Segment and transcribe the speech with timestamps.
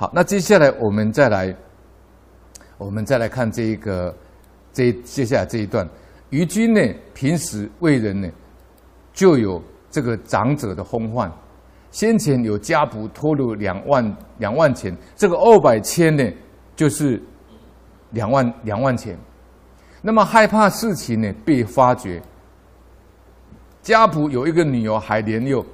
[0.00, 1.52] 好，那接下来我们再来，
[2.76, 4.14] 我们再来看这一个，
[4.72, 5.84] 这接下来这一段，
[6.30, 6.80] 于君呢，
[7.12, 8.30] 平时为人呢，
[9.12, 11.32] 就有这个长者的风范。
[11.90, 16.24] 先前有家仆托了两万两万钱，这个二百千呢，
[16.76, 17.20] 就是
[18.10, 19.18] 两万两万钱。
[20.00, 22.22] 那么害怕事情呢被发觉，
[23.82, 25.66] 家仆有一个女儿还年幼，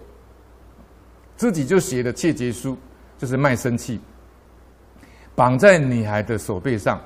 [1.36, 2.74] 自己就写了切结书，
[3.18, 4.00] 就是卖身契。
[5.34, 7.00] 绑在女孩的手背上，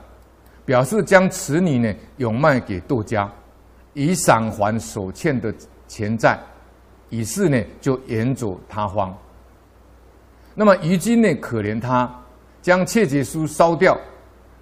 [0.64, 3.30] 表示将此女呢永卖给窦家，
[3.95, 5.52] 以偿还所欠的
[5.86, 6.38] 钱债，
[7.09, 9.16] 于是呢就远走他方。
[10.55, 12.12] 那么于今呢可怜他，
[12.60, 13.98] 将切结书烧掉，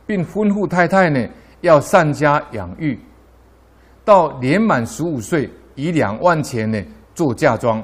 [0.07, 1.29] 并吩咐太太呢
[1.63, 2.99] 要善加养育，
[4.05, 6.81] 到年满十五岁，以两万钱呢
[7.15, 7.83] 做嫁妆，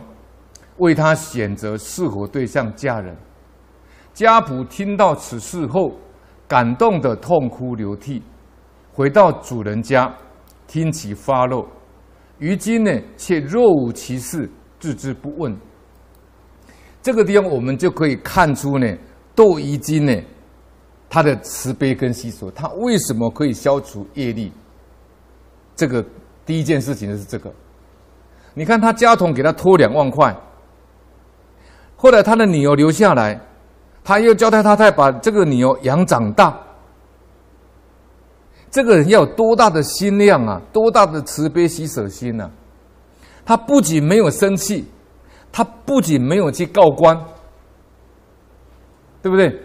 [0.76, 3.16] 为他选择适合对象嫁人。
[4.14, 5.92] 家仆听到此事后，
[6.46, 8.22] 感动得痛哭流涕，
[8.92, 10.12] 回到主人家，
[10.66, 11.66] 听其发落。
[12.38, 15.56] 于今呢，却若无其事，置之不问。
[17.00, 18.86] 这个地方我们就可以看出呢，
[19.34, 20.14] 窦漪金呢，
[21.08, 24.52] 他的慈悲跟喜舍，他为什么可以消除业力？
[25.74, 26.04] 这个
[26.44, 27.50] 第一件事情就是这个。
[28.52, 30.36] 你看他家童给他拖两万块，
[31.96, 33.40] 后来他的女儿留下来。
[34.04, 36.52] 他又交代他太太把这个女儿养长大，
[38.68, 42.50] 这个人要多大的心量啊，多大的慈悲喜舍心呐、啊！
[43.44, 44.84] 他不仅没有生气，
[45.52, 47.16] 他不仅没有去告官，
[49.22, 49.56] 对不对？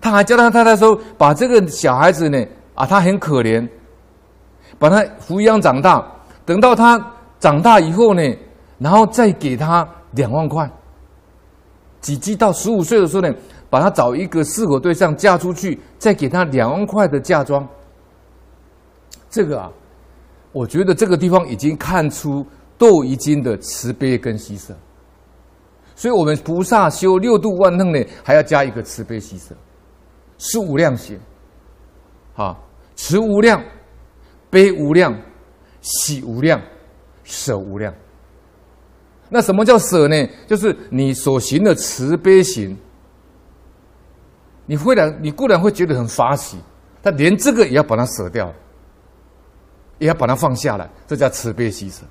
[0.00, 2.38] 他还教他太太说，把这个小孩子呢，
[2.74, 3.68] 啊，他很可怜，
[4.78, 6.06] 把他抚养长大，
[6.46, 6.96] 等到他
[7.40, 8.22] 长大以后呢，
[8.78, 10.70] 然后再给他两万块，
[12.00, 13.34] 几几到十五岁的时候呢。
[13.70, 17.66] 把他找一个适合对象嫁出去，再给他两万块的嫁妆。
[19.30, 19.70] 这个啊，
[20.50, 22.44] 我觉得这个地方已经看出
[22.76, 24.74] 窦漪金的慈悲跟喜舍。
[25.94, 29.54] 所以，我们菩萨修六度万能呢，还要加一个慈悲喜舍，
[30.38, 31.18] 是无量行。
[32.34, 32.58] 啊，
[32.96, 33.62] 慈无量，
[34.48, 35.14] 悲无量，
[35.82, 36.60] 喜无量，
[37.22, 37.94] 舍无量。
[39.28, 40.16] 那什么叫舍呢？
[40.48, 42.76] 就是你所行的慈悲行。
[44.70, 46.56] 你会然，你固然会觉得很发喜，
[47.02, 48.54] 但连这个也要把它舍掉，
[49.98, 52.04] 也要把它放下来，这叫慈悲喜舍。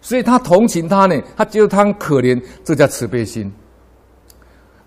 [0.00, 3.52] 所以他同情他呢，他觉得他很可怜，这叫慈悲心。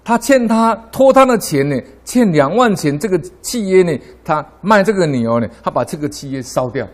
[0.04, 6.86] 他欠他托他的钱呢，欠两万钱，这个契约呢，他卖这个女儿呢，他把这个契约烧掉。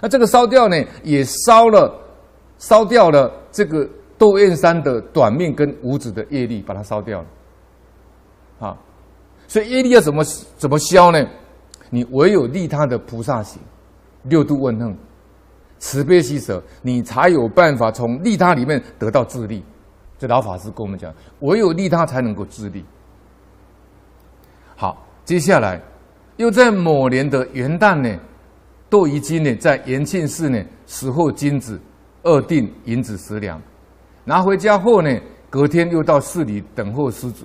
[0.00, 1.92] 那这个烧掉呢，也烧了，
[2.58, 3.88] 烧掉了这个。
[4.22, 7.26] 窦燕山的短命跟无子的业力，把它烧掉了，
[8.68, 8.78] 啊，
[9.48, 10.22] 所以业力要怎么
[10.56, 11.26] 怎么消呢？
[11.90, 13.60] 你唯有利他的菩萨行，
[14.22, 14.96] 六度万恨，
[15.80, 19.60] 慈悲喜舍，你才有办法从利他里面得到自利。
[20.20, 22.84] 这老法师跟我们讲，唯有利他才能够自利。
[24.76, 25.82] 好，接下来
[26.36, 28.20] 又在某年的元旦呢，
[28.88, 31.80] 窦漪金呢在延庆寺呢拾获金子
[32.22, 33.60] 二锭银子十两。
[34.24, 37.44] 拿回家后呢，隔天又到寺里等候师子，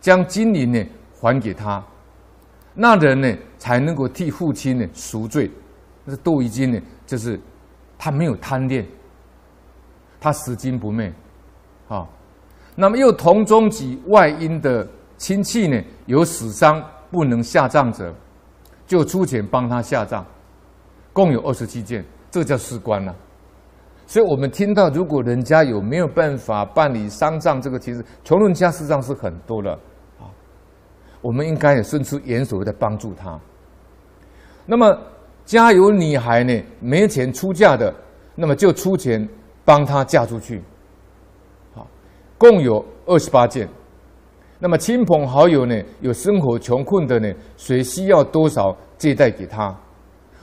[0.00, 0.84] 将金银呢
[1.14, 1.82] 还给他，
[2.74, 5.50] 那人呢才能够替父亲呢赎罪。
[6.04, 7.38] 那是窦漪金呢，就是
[7.98, 8.86] 他没有贪恋，
[10.18, 11.12] 他拾金不昧，
[11.88, 12.08] 啊，
[12.74, 18.12] 那么又同宗及外因的亲戚呢有死伤不能下葬者，
[18.86, 20.24] 就出钱帮他下葬，
[21.12, 23.14] 共有二十七件，这叫施棺了。
[24.10, 29.70] 所以我们听到，如果人家有没有办法办理丧葬，这个其实穷人家事实上是很多的
[30.18, 30.26] 啊。
[31.20, 33.38] 我们应该也伸出援手在帮助他。
[34.66, 34.98] 那么
[35.44, 37.94] 家有女孩呢，没钱出嫁的，
[38.34, 39.28] 那么就出钱
[39.64, 40.60] 帮她嫁出去。
[41.72, 41.86] 好，
[42.36, 43.68] 共有二十八件。
[44.58, 49.72] 那么亲朋好友呢，有生活穷困的呢，谁需要多少借贷给他，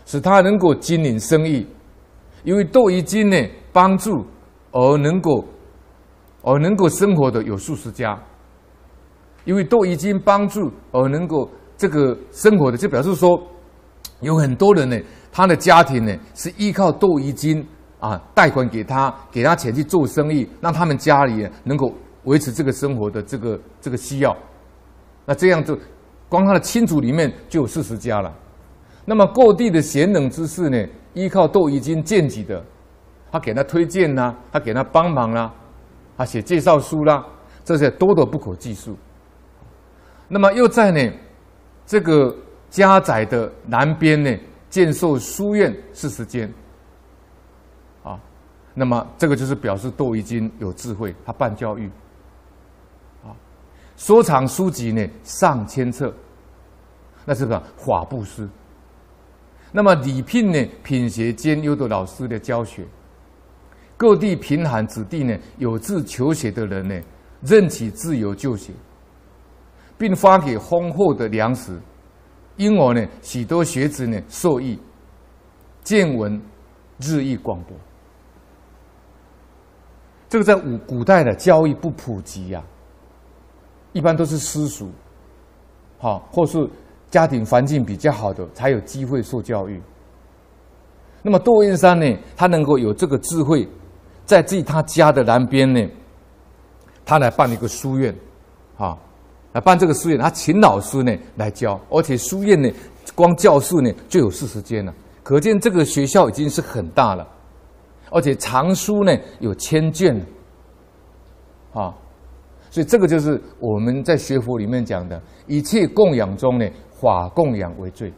[0.06, 1.68] 使他能够经营生意。
[2.48, 3.36] 因为窦漪金呢
[3.74, 4.26] 帮助
[4.72, 5.44] 而能够
[6.44, 8.18] 而能够生活的有数十家，
[9.44, 13.38] 因为窦漪金帮助而能够这个生活的，就表示说
[14.22, 14.98] 有很多人呢，
[15.30, 17.68] 他的家庭呢是依靠窦漪金
[18.00, 24.34] 啊贷款给他，给他钱去做生意，让他们家里能够维持这个生活的这个这个需要。
[25.26, 25.78] 那这样就
[26.30, 28.34] 光他的亲族里面就有四十家了。
[29.04, 30.78] 那么各地的贤能之士呢，
[31.18, 32.64] 依靠窦漪金荐举的，
[33.32, 35.52] 他给他推荐呐、他给他帮忙啦、
[36.16, 37.26] 他写介绍书啦、
[37.64, 38.96] 这些多得不可计数。
[40.28, 41.12] 那么又在呢
[41.86, 42.36] 这个
[42.70, 44.38] 家宅的南边呢
[44.70, 46.54] 建设书院四十间，
[48.04, 48.20] 啊，
[48.76, 51.90] 那么这个就是表示窦漪金有智慧，他办教育，
[53.24, 53.34] 啊，
[53.96, 56.14] 收藏书籍呢上千册，
[57.26, 58.48] 那是个法布施。
[59.72, 62.86] 那么礼聘呢品学兼优的老师的教学，
[63.96, 67.00] 各地贫寒子弟呢有志求学的人呢
[67.42, 68.72] 任其自由就学。
[70.00, 71.76] 并发给丰厚的粮食，
[72.56, 74.80] 因而呢，许多学子呢受益，
[75.82, 76.40] 见闻
[77.00, 77.76] 日益广博。
[80.30, 82.70] 这个在古古代的教育不普及呀、啊，
[83.92, 84.88] 一般都是私塾，
[85.98, 86.70] 好，或是
[87.10, 89.82] 家庭环境比较好的才有机会受教育。
[91.22, 93.68] 那么窦燕山呢，他能够有这个智慧，
[94.26, 95.86] 在自己他家的南边呢，
[97.06, 98.16] 他来办一个书院，
[98.78, 98.98] 啊。
[99.54, 102.70] 来办这个书院，他请老师呢来教，而且书院呢，
[103.16, 104.94] 光教室呢就有四十间了，
[105.24, 107.28] 可见这个学校已经是很大了，
[108.12, 110.16] 而且藏书呢有千卷，
[111.74, 111.92] 啊，
[112.70, 118.14] 所以这个就是我们在学佛里面讲的，一切供养中呢，法供养为最。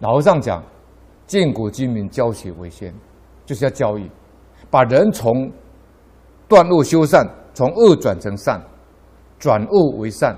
[0.00, 0.62] 老和尚讲，
[1.26, 2.94] 建国军民教学为先，
[3.46, 4.10] 就是要教育，
[4.70, 5.50] 把人从
[6.48, 8.62] 断恶修善，从恶转成善。
[9.36, 10.34] 转恶为善，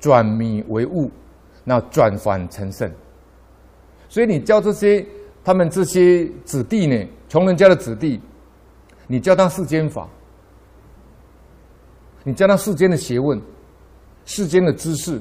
[0.00, 1.08] 转迷为悟，
[1.62, 2.90] 那转凡成圣。
[4.08, 5.06] 所以你教这些
[5.44, 8.20] 他们这些子弟呢，穷人家的子弟，
[9.06, 10.08] 你教他世间法，
[12.24, 13.40] 你教他世间的学问，
[14.24, 15.20] 世间的知识，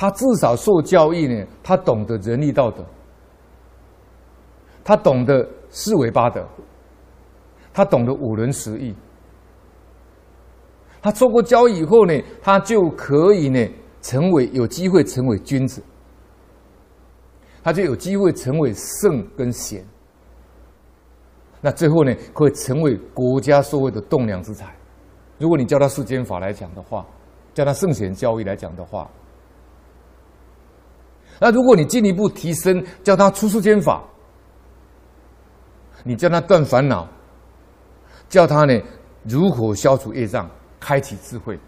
[0.00, 2.84] 他至少受教育呢，他懂得仁义道德，
[4.84, 6.46] 他懂得四维八德，
[7.74, 8.94] 他懂得五伦十义。
[11.02, 13.68] 他受过教育以后呢，他就可以呢
[14.00, 15.82] 成为有机会成为君子，
[17.64, 19.84] 他就有机会成为圣跟贤。
[21.60, 24.72] 那最后呢，可以成为国家社会的栋梁之才。
[25.38, 27.04] 如果你教他世间法来讲的话，
[27.52, 29.10] 教他圣贤教育来讲的话，
[31.40, 34.02] 那如果你进一步提升，叫他出世间法，
[36.04, 37.06] 你叫他断烦恼，
[38.28, 38.80] 叫他呢
[39.24, 40.48] 如何消除业障。
[40.80, 41.58] 开启智慧，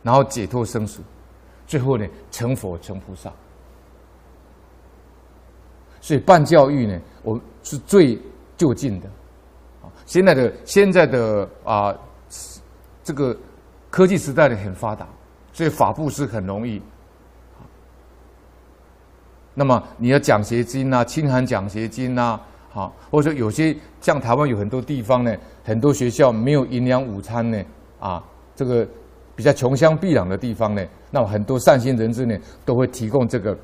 [0.00, 1.00] 然后解脱生死，
[1.66, 3.32] 最后呢成佛成菩萨。
[6.00, 8.16] 所以办教育呢，我是最
[8.56, 9.08] 就近的。
[9.82, 11.92] 啊现在的现在的啊，
[13.02, 13.36] 这个
[13.90, 15.04] 科技时代呢很发达，
[15.52, 16.80] 所以法布施很容易。
[19.58, 22.40] 那么你要奖学金啊，清寒奖学金啊，
[22.70, 27.60] 好，或者说有些像台湾有很多地方呢，很多学校没有营养午餐呢。
[27.98, 28.22] 啊，
[28.54, 28.86] 这个
[29.34, 33.58] 比较穷乡僻壤的地方呢，那么很多善心人士呢都会提供这个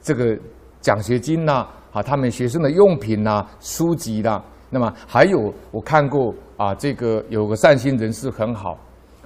[0.00, 0.38] 这个
[0.80, 4.40] 奖学金呐，啊，他们学生的用品呐、书籍啦。
[4.70, 8.78] 那么还有我看过啊，这个有个善心人士很好，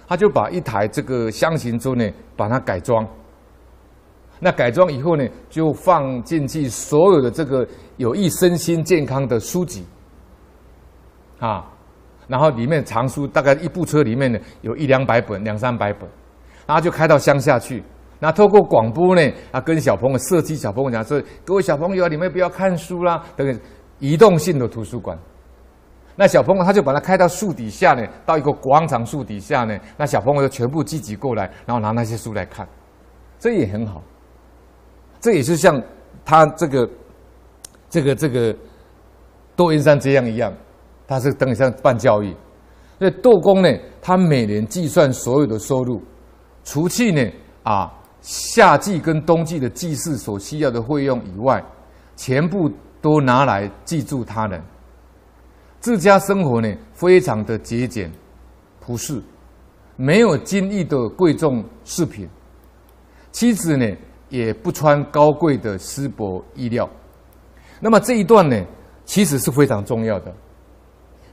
[0.09, 3.07] 他就把一台这个箱型车呢，把它改装。
[4.45, 9.87] 那改装以后呢，就放进去所有的这个有益身心健康的书籍，
[11.39, 11.65] 啊。
[12.27, 16.07] 然后里面藏书，大概一部车里面呢有一两百本、两三百本，
[16.67, 17.83] 然后就开到乡下去，
[18.21, 23.59] 那透过广播呢啊，跟小朋友、社区小朋友讲说：各位小朋友，你们不要看书啦，这个
[23.99, 25.19] 移动性的图书馆。
[26.17, 32.69] 那小朋友他就把它开到树底下呢，到一个广场树底下呢，那小朋友就全部聚集过来，然后拿那些书来看，
[33.39, 34.03] 这也很好。
[35.25, 35.83] 这也是像
[36.23, 36.87] 他这个、
[37.89, 38.55] 这个、这个
[39.57, 40.53] 窦燕山这样一样。
[41.09, 42.37] 他是等于像办教育，
[42.99, 43.69] 那窦公呢，
[44.03, 46.03] 他每年计算所有的收入，
[46.63, 47.27] 除去呢
[47.63, 47.91] 啊
[48.21, 51.65] 夏季跟冬季的祭祀所需要的费用以外，
[52.17, 54.63] 全部都拿来济助他人。
[55.81, 58.13] 自家生活呢非常的节俭
[58.79, 59.23] 朴实，
[59.97, 62.29] 没有金玉的贵重饰品，
[63.33, 63.87] 妻子呢
[64.35, 66.91] 也不穿高贵的丝帛衣料。
[67.79, 68.61] 那么这一段呢，
[69.05, 70.35] 其实是非常重要的。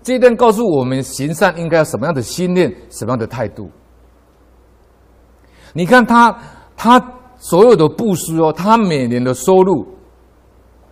[0.03, 3.71] 这一段告诉我们，行善应该要什么样的心念，什么样的态度。
[5.73, 6.37] 你看他，
[6.77, 7.03] 他
[7.37, 9.87] 所有的布施哦，他每年的收入，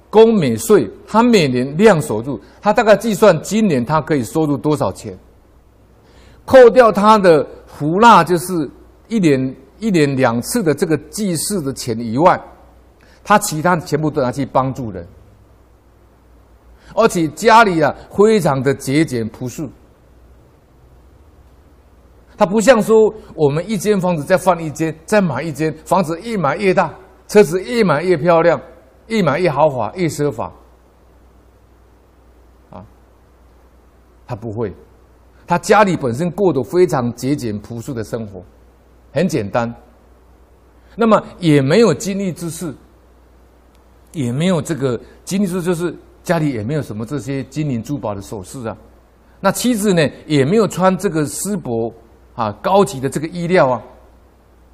[0.10, 5.16] 供每岁，他每年量收入，他大概计算今年他可以收入多少钱，
[6.46, 8.68] 扣掉他的胡纳，就是
[9.10, 12.40] 一年一年两次的这个祭祀的钱以外，
[13.24, 15.08] 他其他全部都拿去帮助人。
[16.96, 19.70] 而且家里啊，非常的节俭朴素。
[22.38, 26.94] 他不像说我们一间房子再换一间，再买一间，房子越买越大，
[27.28, 28.60] 车子越买越漂亮，
[29.08, 30.46] 越买越豪华，越奢华。
[32.72, 32.86] 啊，
[34.26, 34.74] 他不会，
[35.46, 38.42] 他家里本身过得非常节俭朴素的生活，
[39.12, 39.74] 很简单。
[40.96, 42.74] 那么也没有金玉之事，
[44.12, 48.76] 也没有这个金玉之饰，就是家里也没有什么这些金银珠宝的首饰啊。
[49.40, 51.94] 那妻子呢，也没有穿这个丝帛
[52.36, 53.84] 啊，高级的这个衣料啊，